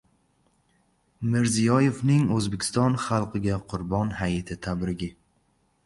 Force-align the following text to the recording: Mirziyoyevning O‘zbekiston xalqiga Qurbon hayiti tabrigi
Mirziyoyevning 1.33 2.25
O‘zbekiston 2.39 2.99
xalqiga 3.07 3.61
Qurbon 3.75 4.15
hayiti 4.23 4.63
tabrigi 4.69 5.17